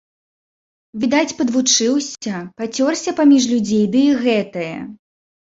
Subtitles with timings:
[1.03, 4.75] Відаць падвучыўся, пацёрся паміж людзей ды і гэтае!